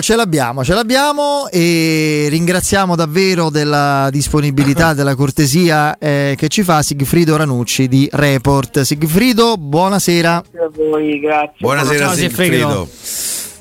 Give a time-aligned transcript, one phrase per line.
[0.00, 6.82] Ce l'abbiamo, ce l'abbiamo e ringraziamo davvero della disponibilità, della cortesia eh, che ci fa
[6.82, 8.80] Sigfrido Ranucci di Report.
[8.80, 10.42] Sigfrido, buonasera.
[10.50, 11.56] Grazie a voi, grazie.
[11.58, 12.88] Buonasera Ciao, Sigfrido.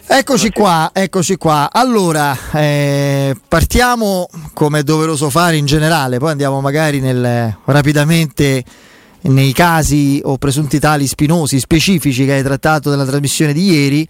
[0.08, 1.70] Eccoci qua, eccoci qua.
[1.72, 8.64] Allora, eh, partiamo come è doveroso fare in generale, poi andiamo magari nel, rapidamente
[9.21, 14.08] nei casi o presunti tali spinosi specifici che hai trattato nella trasmissione di ieri.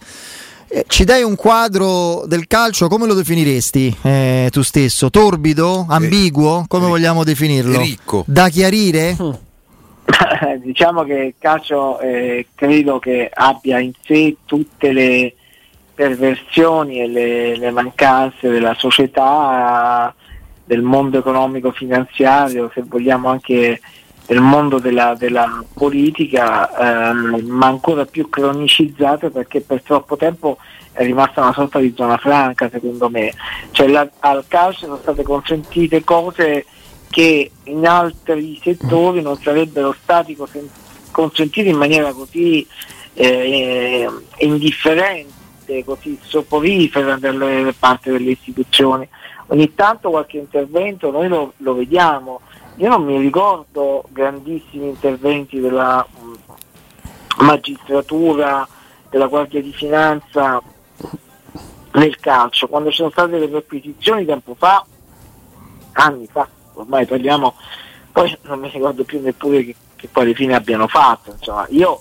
[0.72, 5.10] Eh, ci dai un quadro del calcio, come lo definiresti eh, tu stesso?
[5.10, 5.84] Torbido?
[5.88, 6.64] Ambiguo?
[6.68, 7.76] Come vogliamo definirlo?
[7.76, 8.22] Ricco.
[8.24, 9.16] Da chiarire?
[10.62, 15.34] diciamo che il calcio eh, credo che abbia in sé tutte le
[15.92, 20.14] perversioni e le, le mancanze della società,
[20.64, 23.80] del mondo economico finanziario, se vogliamo anche
[24.30, 30.56] del mondo della, della politica, ehm, ma ancora più cronicizzate perché per troppo tempo
[30.92, 33.32] è rimasta una sorta di zona franca secondo me.
[33.72, 36.64] Cioè, la- al calcio sono state consentite cose
[37.10, 40.70] che in altri settori non sarebbero stati consen-
[41.10, 42.64] consentite in maniera così
[43.14, 49.08] eh, indifferente, così soporifera dalle parte delle istituzioni.
[49.48, 52.42] Ogni tanto qualche intervento noi lo, lo vediamo.
[52.76, 58.66] Io non mi ricordo grandissimi interventi della mh, magistratura,
[59.10, 60.62] della Guardia di Finanza
[61.92, 62.68] nel calcio.
[62.68, 64.84] Quando ci sono state le perquisizioni tempo fa,
[65.92, 67.54] anni fa, ormai parliamo,
[68.12, 71.32] poi non mi ricordo più neppure che, che poi fine abbiano fatto.
[71.32, 72.00] Insomma, io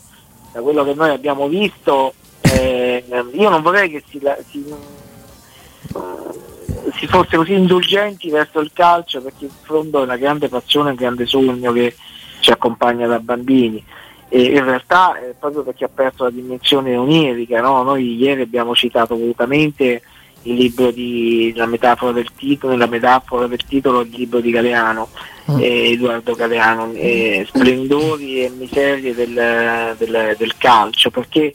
[0.51, 6.48] da quello che noi abbiamo visto, eh, io non vorrei che si, si, eh,
[6.95, 10.95] si fosse così indulgenti verso il calcio perché in fondo è una grande passione, un
[10.95, 11.95] grande sogno che
[12.39, 13.83] ci accompagna da bambini
[14.29, 17.81] e in realtà è proprio perché ha perso la dimensione onirica, no?
[17.81, 20.03] noi ieri abbiamo citato volutamente
[20.43, 25.09] il libro di la metafora del titolo, nella metafora del titolo il libro di Galeano,
[25.57, 31.51] eh, Edoardo Galeano, eh, Splendori e miserie del, del- del calcio, perché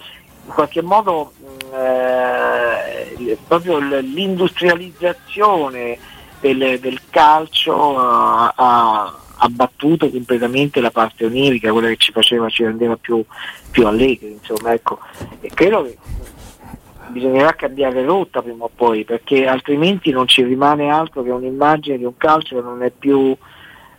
[0.46, 5.98] in qualche modo mh, eh, proprio l'industrializzazione
[6.40, 12.96] del, del calcio ha abbattuto completamente la parte onirica, quella che ci faceva, ci rendeva
[12.96, 13.24] più,
[13.70, 14.98] più allegri, insomma, ecco.
[15.40, 15.98] E credo che
[17.08, 22.04] bisognerà cambiare rotta prima o poi, perché altrimenti non ci rimane altro che un'immagine di
[22.04, 23.36] un calcio che non è più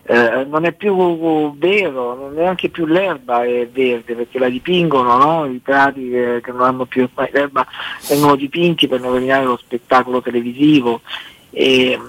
[0.07, 5.45] eh, non è più vero, non neanche più l'erba è verde perché la dipingono, no?
[5.45, 7.65] i prati che, che non hanno più ormai l'erba
[8.07, 11.01] vengono dipinti per nominare lo spettacolo televisivo.
[11.49, 11.99] E,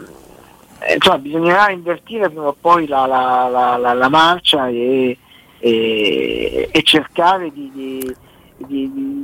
[0.80, 5.16] eh, insomma, bisognerà invertire prima o poi la, la- la- la- la marcia e,
[5.58, 8.14] e- e cercare di, di-
[8.58, 9.22] di- di-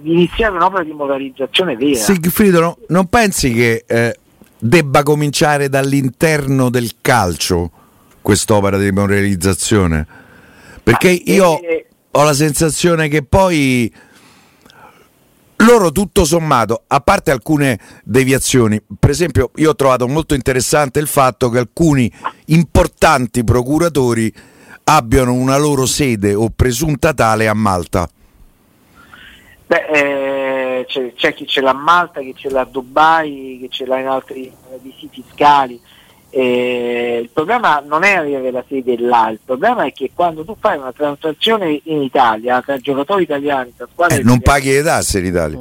[0.00, 1.94] di iniziare un'opera di moralizzazione vera.
[1.94, 4.16] Sigfrido, no- non pensi che eh,
[4.58, 7.70] debba cominciare dall'interno del calcio
[8.24, 10.06] quest'opera di moralizzazione?
[10.82, 13.92] Perché io Eh, ho la sensazione che poi
[15.56, 21.06] loro tutto sommato, a parte alcune deviazioni, per esempio io ho trovato molto interessante il
[21.06, 22.10] fatto che alcuni
[22.46, 24.32] importanti procuratori
[24.84, 28.08] abbiano una loro sede o presunta tale a Malta.
[29.66, 33.68] Beh, eh, c'è, c'è chi ce l'ha a Malta, chi ce l'ha a Dubai, chi
[33.70, 35.80] ce l'ha in altri paradisi fiscali.
[36.36, 40.56] Eh, il problema non è avere la sede là, il problema è che quando tu
[40.58, 45.20] fai una transazione in Italia tra giocatori italiani, tra squadre Eh, non paghi le tasse
[45.20, 45.60] in Italia.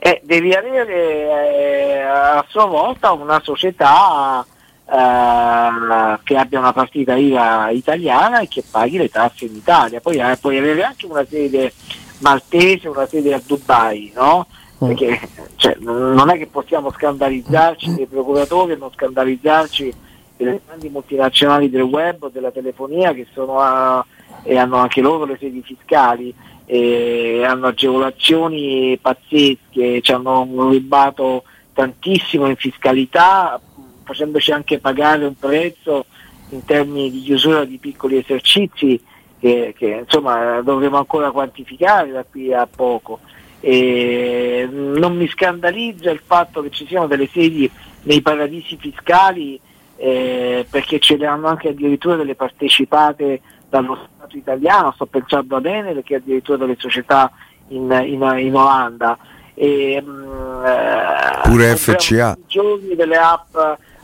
[0.00, 4.44] eh, devi avere eh, a sua volta una società
[4.84, 10.00] eh, che abbia una partita IVA italiana e che paghi le tasse in Italia.
[10.00, 11.72] Poi eh, puoi avere anche una sede
[12.18, 14.46] maltese, una sede a Dubai, no?
[14.86, 15.20] Perché
[15.56, 19.92] cioè, non è che possiamo scandalizzarci dei procuratori e non scandalizzarci
[20.36, 24.04] delle grandi multinazionali del web o della telefonia che sono a-
[24.42, 26.34] e hanno anche loro le sedi fiscali
[26.70, 31.42] hanno agevolazioni pazzesche, ci hanno rubato
[31.72, 33.60] tantissimo in fiscalità
[34.04, 36.06] facendoci anche pagare un prezzo
[36.50, 39.00] in termini di chiusura di piccoli esercizi
[39.38, 43.20] che, che, insomma dovremo ancora quantificare da qui a poco.
[43.60, 47.70] E non mi scandalizza il fatto che ci siano delle sedi
[48.02, 49.60] nei paradisi fiscali
[49.96, 55.60] eh, perché ce le hanno anche addirittura delle partecipate dallo Stato italiano, sto pensando a
[55.62, 57.30] Enel che addirittura delle società
[57.68, 59.18] in, in- in Olanda.
[59.54, 62.36] E, mm, eh, Pure FCA.
[62.46, 63.54] giorni delle app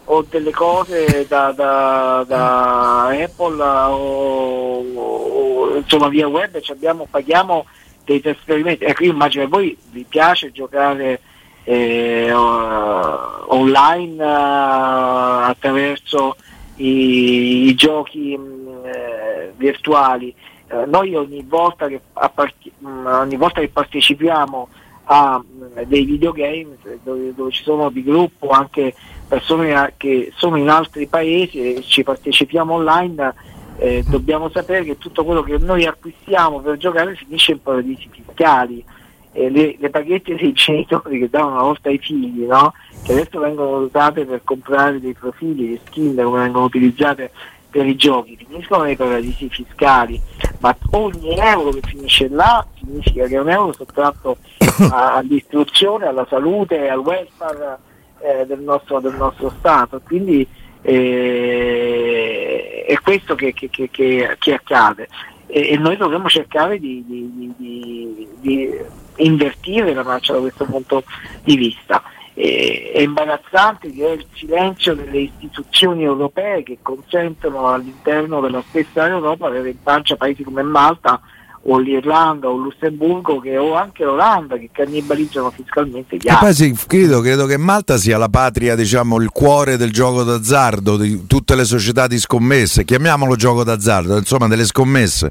[0.09, 7.65] o delle cose da, da- da Apple o, o, insomma via web ci abbiamo, paghiamo
[8.07, 8.85] dei trasferimenti.
[8.85, 11.21] Ecco io immagino che voi vi piace giocare
[11.65, 16.37] eh, online uh, attraverso
[16.77, 20.33] i, i giochi mm, eh, virtuali.
[20.69, 24.69] Uh, noi ogni volta, che, part- mm, ogni volta che partecipiamo
[25.05, 28.95] a mh, dei videogames dove, dove, ci sono di gruppo anche
[29.27, 33.35] persone che sono in altri paesi e ci partecipiamo online,
[33.79, 38.85] eh, dobbiamo sapere che tutto quello che noi acquistiamo per giocare finisce in paradisi fiscali.
[39.33, 42.73] Eh, le, le, paghette dei genitori che davano una volta ai figli, no?
[43.05, 47.31] che adesso vengono usate per comprare dei profili, le skin come vengono utilizzate
[47.77, 50.19] per i giochi, finiscono nei paradisi fiscali,
[50.61, 54.39] ma ogni euro che finisce là significa che è un euro sottratto
[54.91, 57.79] all'istruzione, alla salute, al welfare
[58.21, 60.01] eh, del, nostro, del, nostro, Stato.
[60.03, 60.47] Quindi
[60.89, 65.09] eh, è questo che, che, che, che accade
[65.49, 68.71] e, e, noi dovremmo cercare di, di, di, di
[69.17, 71.03] invertire la marcia da questo punto
[71.43, 72.03] di vista.
[72.35, 79.09] E, è imbarazzante che è il silenzio delle istituzioni europee che consentono all'interno della stessa
[79.09, 81.21] Europa avere in pancia paesi come Malta
[81.69, 86.35] o l'Irlanda o il Lussemburgo che, o anche l'Olanda che cannibalizzano fiscalmente gli altri.
[86.35, 90.23] E poi sì, credo, credo, che Malta sia la patria, diciamo, il cuore del gioco
[90.23, 95.31] d'azzardo, di tutte le società di scommesse, chiamiamolo gioco d'azzardo, insomma delle scommesse.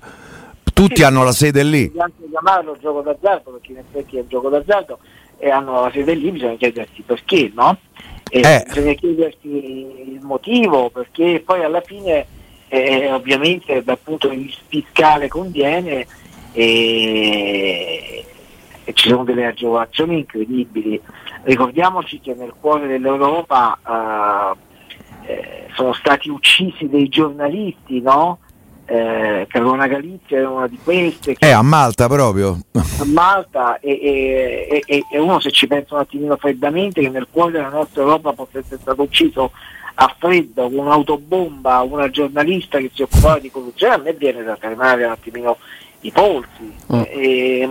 [0.74, 1.92] Tutti sì, hanno la sede lì.
[1.98, 5.00] Anche chiamarlo gioco d'azzardo perché in effetti è un gioco d'azzardo
[5.38, 7.78] e hanno la sede lì, bisogna chiedersi perché, no?
[8.30, 8.66] Eh.
[8.68, 12.26] Bisogna chiedersi il motivo, perché poi alla fine
[12.68, 16.06] eh, ovviamente dal punto di vista fiscale conviene
[16.52, 18.26] e,
[18.84, 21.00] e ci sono delle agevolazioni incredibili.
[21.44, 24.58] Ricordiamoci che nel cuore dell'Europa uh,
[25.28, 28.40] eh, sono stati uccisi dei giornalisti, no?
[28.88, 31.36] Eh, Carona Galizia è una di queste.
[31.40, 32.60] È eh, a Malta proprio.
[32.74, 37.28] A Malta e, e, e, e, uno se ci pensa un attimino freddamente che nel
[37.32, 39.52] cuore della nostra Europa possa essere stato ucciso
[39.96, 44.58] a freddo con un'autobomba una giornalista che si occupava di corruzione, a me viene da
[44.58, 45.58] tremare un attimino
[46.02, 46.74] i polsi.
[46.94, 47.02] Mm.
[47.08, 47.70] E,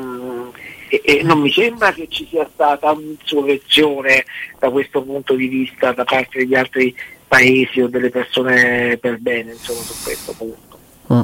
[0.89, 4.25] e, e, non mi sembra che ci sia stata un'insurrezione
[4.59, 6.95] da questo punto di vista da parte degli altri
[7.27, 10.79] paesi o delle persone per bene insomma, su questo punto.
[11.13, 11.23] Mm.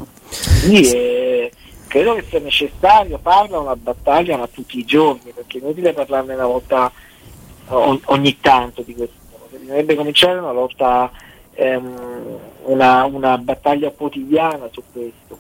[0.61, 1.53] Quindi eh,
[1.89, 6.35] credo che sia necessario farla una battaglia ma tutti i giorni, perché è inutile parlarne
[6.35, 6.93] una volta
[7.73, 9.20] ogni tanto di questo.
[9.71, 11.13] Bisognerebbe cominciare una lotta,
[11.55, 11.95] ehm,
[12.65, 15.39] una, una battaglia quotidiana su questo.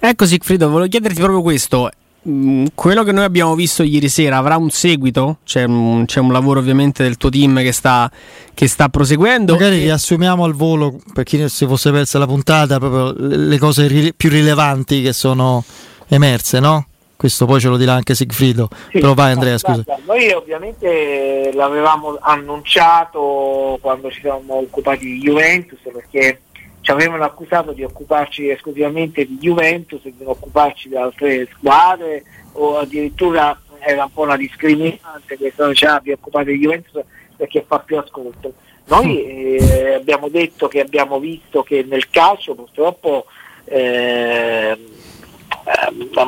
[0.00, 1.88] Ecco Sigfrido, volevo chiederti proprio questo.
[2.28, 5.38] Mm, quello che noi abbiamo visto ieri sera avrà un seguito?
[5.44, 8.10] C'è un, c'è un lavoro ovviamente del tuo team che sta,
[8.54, 9.52] che sta proseguendo.
[9.52, 9.84] Magari e...
[9.84, 14.30] riassumiamo al volo, per chi si fosse persa la puntata, proprio le cose ri- più
[14.30, 15.62] rilevanti che sono
[16.08, 16.86] emerse, no?
[17.22, 18.68] Questo poi ce lo dirà anche Sigfrido.
[18.90, 19.84] Sì, Però vai Andrea, scusa.
[20.06, 26.40] Noi ovviamente l'avevamo annunciato quando ci siamo occupati di Juventus perché
[26.80, 32.24] ci avevano accusato di occuparci esclusivamente di Juventus e di non occuparci di altre squadre
[32.54, 37.04] o addirittura era un po' una discriminante che ci ah, vi occupate di Juventus
[37.36, 38.52] perché fa più ascolto.
[38.86, 43.26] Noi eh, abbiamo detto che abbiamo visto che nel calcio purtroppo
[43.66, 44.76] eh,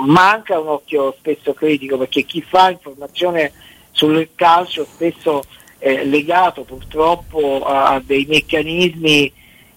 [0.07, 3.53] manca un occhio spesso critico perché chi fa informazione
[3.91, 5.45] sul calcio spesso
[5.79, 9.33] è legato purtroppo a dei meccanismi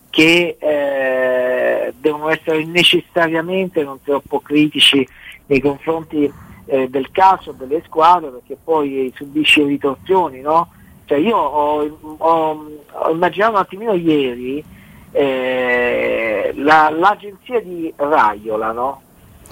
[0.10, 5.08] che eh, devono essere necessariamente non troppo critici
[5.48, 6.32] nei confronti
[6.66, 10.70] eh, del calcio, delle squadre, perché poi subisce ritorsioni, no?
[11.06, 14.64] Cioè io ho, ho, ho, immaginato un attimino ieri
[15.12, 19.02] eh, la, l'agenzia di Raiola, no?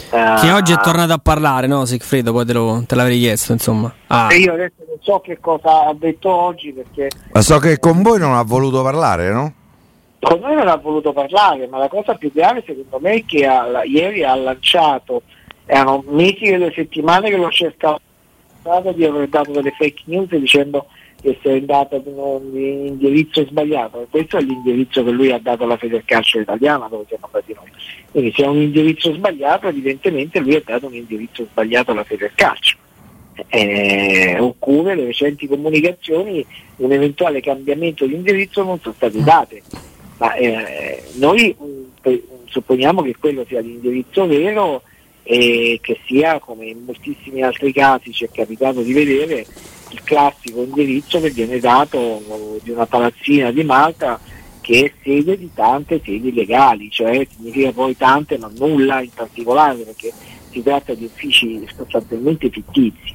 [0.10, 2.32] Che oggi è tornato a parlare, no Sigfredo?
[2.32, 3.94] Poi te, lo, te l'avrei chiesto, insomma.
[4.08, 4.34] Ah.
[4.34, 7.10] io adesso non so che cosa ha detto oggi perché...
[7.32, 9.54] Ma so che con voi non ha voluto parlare, no?
[10.26, 13.46] con noi non ha voluto parlare, ma la cosa più grave secondo me è che
[13.46, 15.22] ha, ieri ha lanciato,
[15.68, 18.00] erano mesi e due settimane che lo cercavo
[18.96, 20.88] di aver dato delle fake news dicendo
[21.26, 25.64] che si è andato ad un indirizzo sbagliato questo è l'indirizzo che lui ha dato
[25.64, 27.72] alla Federcalcio italiana dove siamo andati noi.
[28.12, 32.78] Quindi se è un indirizzo sbagliato evidentemente lui ha dato un indirizzo sbagliato alla Federcalcio.
[33.48, 36.46] Eh, oppure le recenti comunicazioni
[36.78, 39.62] un eventuale cambiamento di indirizzo non sono state date
[40.18, 42.16] ma eh, noi mm,
[42.46, 44.84] supponiamo che quello sia l'indirizzo vero
[45.24, 49.46] e che sia, come in moltissimi altri casi ci è capitato di vedere,
[49.96, 54.20] il classico indirizzo che viene dato di una palazzina di Malta
[54.60, 59.84] che è sede di tante sedi legali, cioè significa poi tante ma nulla in particolare
[59.84, 60.12] perché
[60.50, 63.14] si tratta di uffici sostanzialmente fittizi.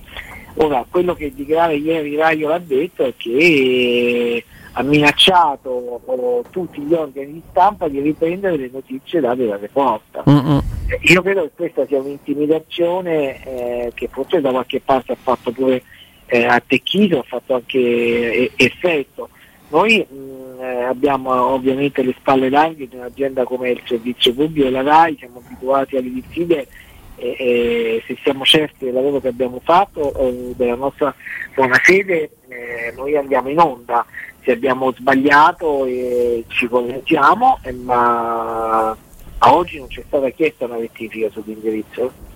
[0.54, 6.80] Ora, quello che di grave ieri Raio l'ha detto è che ha minacciato oh, tutti
[6.80, 10.22] gli organi di stampa di riprendere le notizie date da Reporta.
[10.28, 10.60] Mm-mm.
[11.02, 15.82] Io credo che questa sia un'intimidazione eh, che forse da qualche parte ha fatto pure
[16.30, 19.28] eh, attecchito, ha fatto anche eh, effetto.
[19.70, 24.70] Noi mh, eh, abbiamo ovviamente le spalle larghe di un'azienda come il servizio pubblico e
[24.70, 26.68] la RAI, siamo abituati alle diffide
[27.16, 31.12] e, e se siamo certi del lavoro che abbiamo fatto, eh, della nostra
[31.54, 34.06] buona fede, eh, noi andiamo in onda.
[34.42, 38.96] Se abbiamo sbagliato eh, ci correggiamo, eh, ma
[39.42, 42.28] a oggi non c'è stata chiesta una rettifica sull'indirizzo.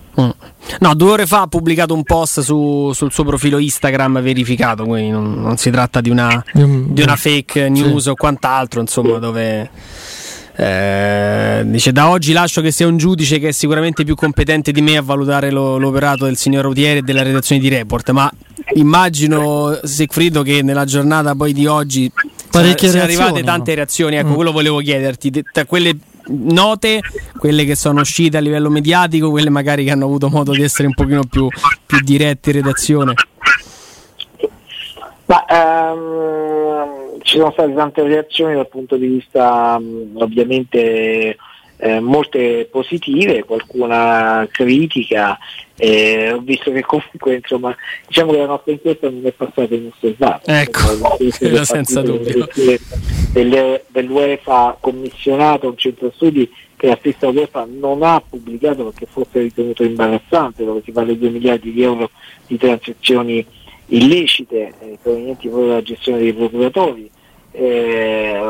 [0.81, 5.11] No, due ore fa ha pubblicato un post su- sul suo profilo Instagram verificato, quindi
[5.11, 9.71] non, non si tratta di una, di una fake news o quant'altro, insomma, dove
[10.57, 14.81] eh, dice da oggi lascio che sia un giudice che è sicuramente più competente di
[14.83, 18.31] me a valutare lo- l'operato del signor Autieri e della redazione di Report, ma
[18.75, 22.11] immagino Sigfrido che nella giornata poi di oggi
[22.51, 23.77] siano arrivate tante no?
[23.77, 24.35] reazioni, ecco Mm.
[24.35, 25.97] quello volevo chiederti, De- tra quelle
[26.29, 27.01] note,
[27.39, 30.89] quelle che sono uscite a livello mediatico, quelle magari che hanno avuto modo di essere
[30.89, 31.49] un pochino più,
[31.87, 33.15] più dirette in redazione.
[35.27, 41.37] Ma ehm, ci sono state tante reazioni dal punto di vista mh, ovviamente
[41.77, 45.39] eh, molte positive, qualcuna critica.
[45.77, 47.75] Eh, ho visto che comunque insomma
[48.07, 50.61] diciamo che la nostra inchiesta non è passata inosservata.
[50.61, 51.17] Ecco, quello
[51.59, 52.49] che senza dubbio.
[53.33, 59.85] dell'UEFA commissionato un centro studi che la stessa UEFA non ha pubblicato perché fosse ritenuto
[59.85, 62.11] imbarazzante, dove si parla di 2 miliardi di euro
[62.47, 63.45] di transazioni
[63.87, 67.11] illecite eh, provenienti proprio dalla gestione dei procuratori.
[67.53, 68.41] Eh,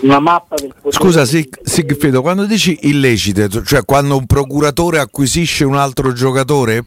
[0.00, 5.64] una mappa del potere Scusa Sig- Sigfrido, quando dici illecite, cioè quando un procuratore acquisisce
[5.64, 6.86] un altro giocatore?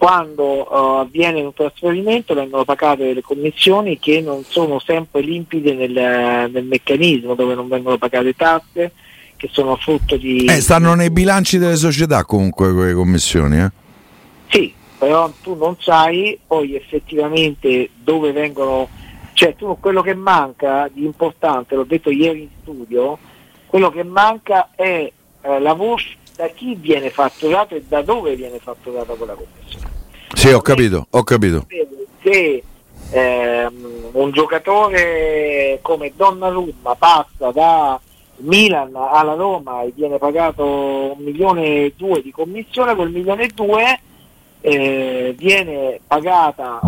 [0.00, 6.50] quando eh, avviene un trasferimento vengono pagate delle commissioni che non sono sempre limpide nel,
[6.50, 8.92] nel meccanismo, dove non vengono pagate tasse,
[9.36, 10.46] che sono frutto di...
[10.46, 13.70] Eh, stanno nei bilanci delle società comunque quelle commissioni, eh?
[14.48, 18.88] Sì, però tu non sai poi effettivamente dove vengono,
[19.40, 23.16] cioè tu quello che manca di importante, l'ho detto ieri in studio,
[23.64, 28.58] quello che manca è eh, la voce da chi viene fatturato e da dove viene
[28.58, 29.88] fatturata quella commissione.
[30.34, 31.66] Sì, ho capito, ho capito.
[32.22, 32.62] Se
[33.12, 37.98] ehm, un giocatore come Donnarumma passa da
[38.40, 43.50] Milan alla Roma e viene pagato un milione e due di commissione, quel milione e
[43.54, 44.00] due
[44.60, 46.80] eh, viene pagata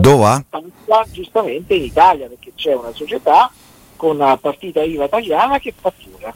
[0.51, 3.51] tassa giustamente in Italia perché c'è una società
[3.97, 6.35] con una partita IVA italiana che fattura.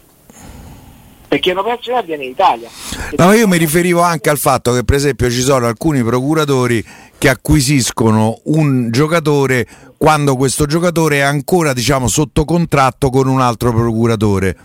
[1.29, 2.71] Perché l'operazione avviene in Italia.
[3.17, 6.85] No, io mi riferivo anche al fatto che per esempio ci sono alcuni procuratori
[7.19, 9.67] che acquisiscono un giocatore
[9.97, 14.57] quando questo giocatore è ancora diciamo sotto contratto con un altro procuratore.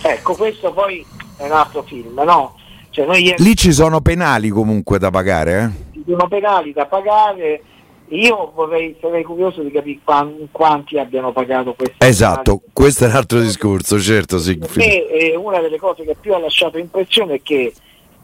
[0.00, 1.04] Ecco, questo poi
[1.36, 2.54] è un altro film, no?
[2.96, 5.92] Cioè ieri Lì ci sono penali comunque da pagare, eh?
[5.92, 7.62] ci sono penali da pagare.
[8.08, 13.16] Io vorrei, sarei curioso di capire quan- quanti abbiano pagato questi Esatto, questo è un
[13.16, 14.86] altro discorso, certo Per Sigfrido.
[14.86, 17.74] me eh, una delle cose che più ha lasciato impressione è che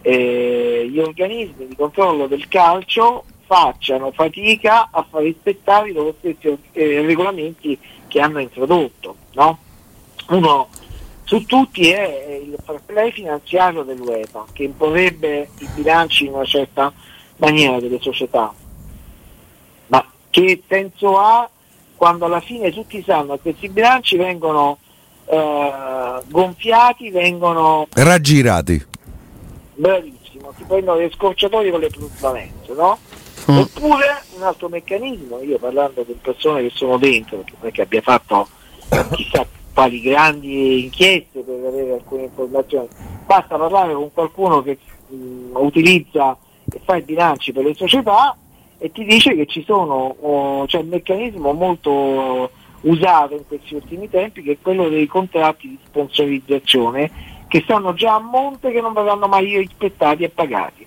[0.01, 6.57] eh, gli organismi di controllo del calcio facciano fatica a far rispettare i loro stessi
[6.73, 9.17] eh, regolamenti che hanno introdotto.
[9.33, 9.59] no?
[10.29, 10.69] Uno
[11.33, 16.93] su tutti è il fair play finanziario dell'UEFA che imporrebbe i bilanci in una certa
[17.39, 18.53] maniera delle società.
[19.87, 21.49] Ma che senso ha
[21.97, 24.77] quando alla fine tutti sanno che questi bilanci vengono
[25.25, 28.85] eh, gonfiati, vengono Raggirati.
[29.77, 32.99] bravissimo, si prendono le scorciatoie con le plusvalenze, no?
[33.51, 33.57] Mm.
[33.57, 38.47] Oppure un altro meccanismo, io parlando con persone che sono dentro, perché abbia fatto
[39.13, 42.89] chissà quali grandi inchieste per avere alcune informazioni,
[43.27, 46.37] basta parlare con qualcuno che mh, utilizza
[46.71, 48.37] e fa i bilanci per le società
[48.79, 52.51] e ti dice che ci sono, oh, c'è un meccanismo molto
[52.83, 57.11] usato in questi ultimi tempi che è quello dei contratti di sponsorizzazione
[57.47, 60.87] che stanno già a monte che non verranno mai rispettati e pagati.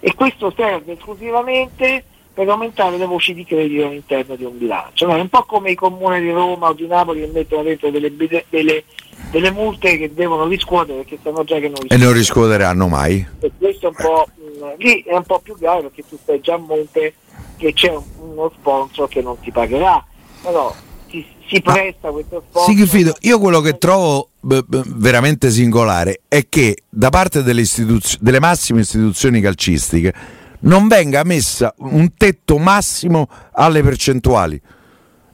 [0.00, 2.04] E questo serve esclusivamente
[2.40, 5.06] per aumentare le voci di credito all'interno di un bilancio.
[5.06, 7.90] No, è un po' come i comuni di Roma o di Napoli che mettono dentro
[7.90, 8.10] delle,
[8.48, 8.84] delle-
[9.30, 13.24] delle multe che devono riscuotere perché sanno già che non E non riscuoteranno mai.
[13.40, 16.40] e questo è un po', mh, lì è un po' più grave perché tu stai
[16.40, 17.14] già a monte
[17.58, 20.02] che c'è un- uno sponsor che non ti pagherà.
[20.42, 20.74] Però
[21.10, 22.74] si, si presta questo sponsor.
[22.74, 28.16] Sigfrido, io quello che trovo b- b- veramente singolare è che da parte delle, istituz-
[28.18, 34.60] delle massime istituzioni calcistiche non venga messa un tetto massimo alle percentuali.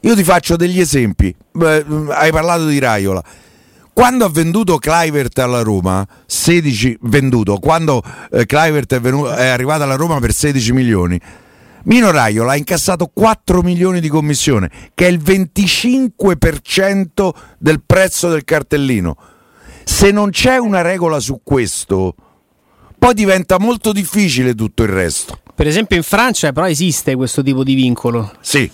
[0.00, 1.34] Io ti faccio degli esempi.
[1.52, 3.24] Beh, hai parlato di Raiola.
[3.92, 9.84] Quando ha venduto Clivert alla Roma, 16 venduto, quando eh, Clivert è, venuto, è arrivato
[9.84, 11.18] alla Roma per 16 milioni,
[11.84, 18.44] Mino Raiola ha incassato 4 milioni di commissione, che è il 25% del prezzo del
[18.44, 19.16] cartellino.
[19.84, 22.16] Se non c'è una regola su questo,
[23.06, 25.38] poi diventa molto difficile tutto il resto.
[25.54, 28.32] Per esempio in Francia però esiste questo tipo di vincolo.
[28.40, 28.68] Sì.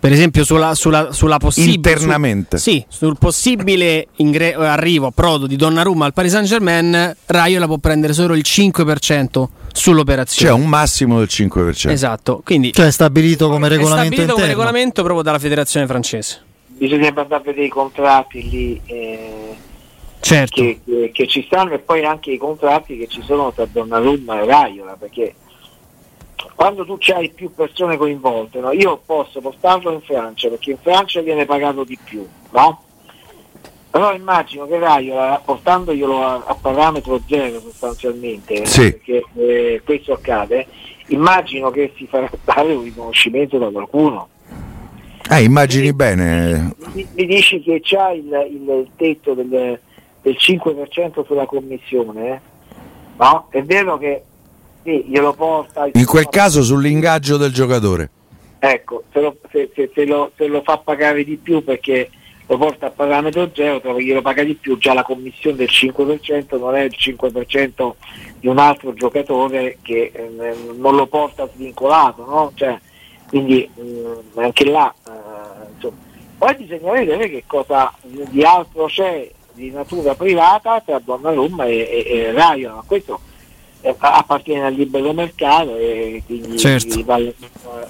[0.00, 2.56] Per esempio sulla, sulla, sulla possibile internamente.
[2.56, 8.14] Su, sì, sul possibile ingre- arrivo approdo di Donnarumma al Paris Saint-Germain, Raiola può prendere
[8.14, 10.50] solo il 5% sull'operazione.
[10.50, 11.90] C'è un massimo del 5%.
[11.90, 14.46] Esatto, quindi cioè è stabilito come è regolamento stabilito come interno.
[14.46, 16.40] regolamento proprio dalla federazione francese.
[16.68, 19.56] Bisognerebbe andare a vedere i contratti lì eh,
[20.22, 20.62] Certo.
[20.62, 24.40] che, che- che ci stanno e poi anche i contratti che ci sono tra Donnarumma
[24.40, 25.34] e Raiola, perché
[26.54, 28.70] quando tu hai più persone coinvolte, no?
[28.72, 32.82] io posso portarlo in Francia perché in Francia viene pagato di più, no?
[33.90, 38.90] Però immagino che Raiola, portandoglielo a, a parametro zero sostanzialmente, Sì.
[38.92, 40.66] perché eh, questo accade,
[41.08, 44.28] immagino che si farà dare un riconoscimento da qualcuno.
[45.30, 46.74] Eh, immagini bene.
[46.92, 49.78] Mi, mi dici che c'ha il, il- il tetto del,
[50.22, 52.40] del 5% sulla commissione,
[53.18, 53.46] no?
[53.50, 54.22] È vero che
[54.82, 55.88] sì, glielo porta...
[55.92, 58.10] In quel caso sull'ingaggio del giocatore.
[58.58, 62.10] Ecco, se lo, se- se- se lo- se lo fa pagare di più perché
[62.46, 66.58] lo porta a parametro zero, però glielo paga di più, già la commissione del 5%
[66.58, 67.92] non è il 5%
[68.38, 70.30] di un altro giocatore che eh,
[70.76, 72.52] non lo porta svincolato, no?
[72.54, 72.78] Cioè,
[73.28, 75.10] quindi mh, anche là, eh,
[75.74, 75.96] insomma.
[76.38, 82.04] Poi bisogna vedere che cosa di altro c'è di natura privata tra Donnarumma e, e,
[82.06, 83.20] e Raiola, ma questo
[83.82, 87.02] eh, appartiene al libero mercato e quindi Certo.
[87.04, 87.34] vallo,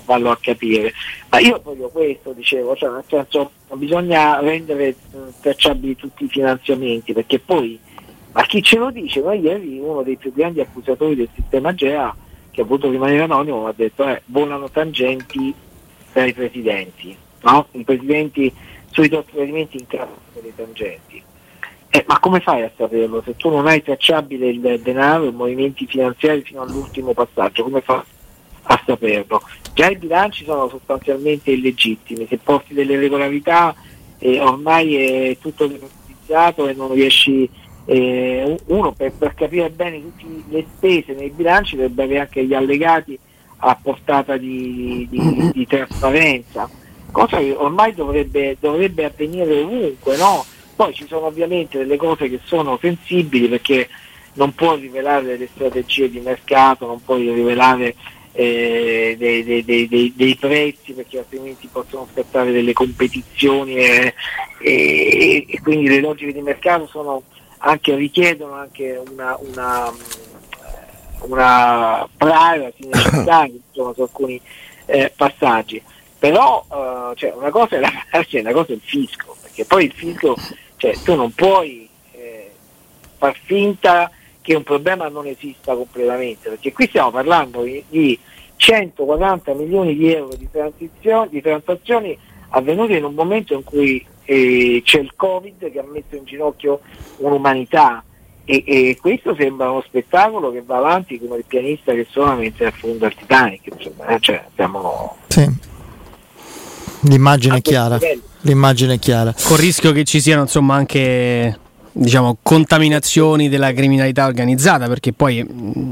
[0.04, 0.92] vallo a capire.
[1.28, 4.96] Ma io voglio questo, dicevo, cioè nel senso bisogna rendere eh,
[5.40, 7.78] tracciabili tutti i finanziamenti perché poi,
[8.32, 9.20] ma chi ce lo dice?
[9.20, 12.14] Noi ieri uno dei più grandi accusatori del sistema GEA
[12.50, 15.54] che ha voluto rimanere anonimo ha detto eh, volano tangenti
[16.12, 17.66] tra i presidenti, no?
[17.72, 18.52] I presidenti
[18.90, 21.22] sui trasferimenti in casa delle tangenti.
[21.94, 23.20] Eh, ma come fai a saperlo?
[23.22, 28.00] Se tu non hai tracciabile il denaro, i movimenti finanziari fino all'ultimo passaggio, come fai
[28.62, 29.42] a saperlo?
[29.74, 33.74] Già i bilanci sono sostanzialmente illegittimi, se porti delle regolarità
[34.20, 37.46] eh, ormai è tutto democratizzato e non riesci,
[37.84, 42.54] eh, uno per, per capire bene tutte le spese nei bilanci dovrebbe avere anche gli
[42.54, 43.18] allegati
[43.58, 46.70] a portata di, di- di trasparenza,
[47.10, 50.46] cosa che ormai dovrebbe, dovrebbe avvenire ovunque, no?
[50.74, 53.88] Poi ci sono ovviamente delle cose che sono sensibili perché
[54.34, 57.94] non puoi rivelare le strategie di mercato, non puoi rivelare
[58.32, 64.14] eh, dei, dei- dei- dei- prezzi perché altrimenti possono scattare delle competizioni e,
[64.60, 67.22] e- e quindi le logiche di mercato sono
[67.58, 69.92] anche, richiedono anche una, una,
[71.20, 74.40] una privacy necessaria insomma, su alcuni
[74.86, 75.82] eh, passaggi.
[76.18, 79.66] Però eh, cioè, una cosa è la privacy e una cosa è il fisco, perché
[79.66, 80.34] poi il fisco,
[80.76, 82.50] cioè, tu non puoi eh,
[83.18, 84.10] far finta
[84.40, 88.18] che un problema non esista completamente, perché qui stiamo parlando di, di
[88.56, 90.48] 140 milioni di euro di,
[91.28, 96.16] di transazioni avvenute in un momento in cui eh, c'è il Covid che ha messo
[96.16, 96.80] in ginocchio
[97.18, 98.02] un'umanità
[98.44, 102.66] e, e questo sembra uno spettacolo che va avanti come il pianista che suona mentre
[102.66, 105.48] affonda il Titanic, insomma, eh, cioè, siamo Sì.
[107.02, 107.94] L'immagine è chiara.
[107.94, 108.30] livello.
[108.42, 109.32] L'immagine è chiara.
[109.46, 111.58] Con il rischio che ci siano insomma anche
[111.92, 115.38] diciamo, contaminazioni della criminalità organizzata, perché poi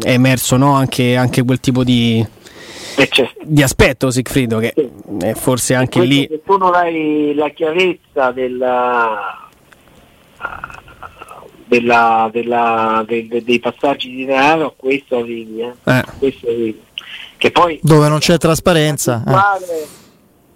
[0.02, 2.24] è emerso no, anche, anche quel tipo di,
[3.44, 4.88] di aspetto, Sigfrido, che Sì.
[5.26, 6.26] è forse anche lì.
[6.28, 9.48] Se tu non hai la chiarezza della,
[11.66, 15.60] della- della- del- de- dei passaggi di denaro, questo arrivi.
[15.60, 15.72] eh.
[15.84, 16.80] Eh, Questo arrivi.
[17.36, 19.22] Che poi Dove non c'è trasparenza.
[19.26, 19.98] eh.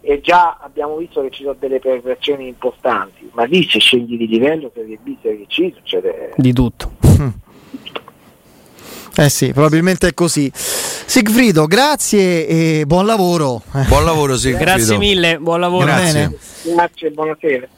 [0.07, 4.27] E già abbiamo visto che ci sono delle perversioni importanti, ma lì se scegli di
[4.27, 6.93] livello Serie B, Serie C succede di tutto.
[9.17, 10.51] Eh sì, probabilmente è così.
[10.53, 13.62] Sigfrido, grazie e buon lavoro.
[13.87, 14.64] Buon lavoro, Sigfrido.
[14.64, 15.85] Grazie mille, buon lavoro.
[15.85, 16.37] Grazie.
[16.64, 17.69] Grazie buonasera.